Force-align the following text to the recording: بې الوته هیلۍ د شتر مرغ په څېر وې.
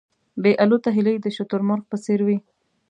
بې 0.41 0.51
الوته 0.63 0.89
هیلۍ 0.97 1.15
د 1.21 1.27
شتر 1.35 1.61
مرغ 1.67 1.83
په 1.91 1.97
څېر 2.03 2.19
وې. 2.27 2.37